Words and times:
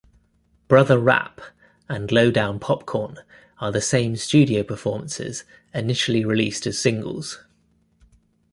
"Brother 0.67 0.97
Rapp" 0.97 1.39
and 1.87 2.11
"Lowdown 2.11 2.59
Popcorn" 2.59 3.17
are 3.59 3.71
the 3.71 3.81
same 3.83 4.15
studio 4.15 4.63
performances 4.63 5.43
initially 5.75 6.25
released 6.25 6.65
as 6.65 6.79
singles. 6.79 7.37